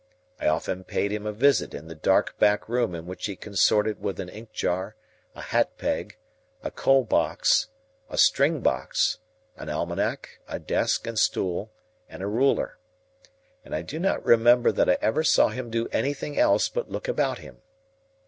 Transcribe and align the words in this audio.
I 0.39 0.47
often 0.47 0.83
paid 0.83 1.11
him 1.11 1.27
a 1.27 1.31
visit 1.31 1.75
in 1.75 1.87
the 1.87 1.93
dark 1.93 2.35
back 2.39 2.67
room 2.67 2.95
in 2.95 3.05
which 3.05 3.27
he 3.27 3.35
consorted 3.35 4.01
with 4.01 4.19
an 4.19 4.29
ink 4.29 4.51
jar, 4.51 4.95
a 5.35 5.41
hat 5.41 5.77
peg, 5.77 6.17
a 6.63 6.71
coal 6.71 7.03
box, 7.03 7.67
a 8.09 8.17
string 8.17 8.61
box, 8.61 9.19
an 9.57 9.69
almanac, 9.69 10.39
a 10.47 10.57
desk 10.57 11.05
and 11.05 11.19
stool, 11.19 11.71
and 12.09 12.23
a 12.23 12.27
ruler; 12.27 12.79
and 13.63 13.75
I 13.75 13.83
do 13.83 13.99
not 13.99 14.25
remember 14.25 14.71
that 14.71 14.89
I 14.89 14.97
ever 15.01 15.23
saw 15.23 15.49
him 15.49 15.69
do 15.69 15.87
anything 15.89 16.35
else 16.35 16.67
but 16.67 16.89
look 16.89 17.07
about 17.07 17.37
him. 17.37 17.61